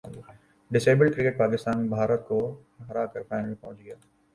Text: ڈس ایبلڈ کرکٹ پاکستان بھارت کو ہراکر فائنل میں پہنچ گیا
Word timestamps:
ڈس 0.71 0.87
ایبلڈ 0.87 1.15
کرکٹ 1.15 1.37
پاکستان 1.39 1.87
بھارت 1.87 2.27
کو 2.27 2.39
ہراکر 2.89 3.21
فائنل 3.29 3.47
میں 3.47 3.55
پہنچ 3.61 3.79
گیا 3.79 3.95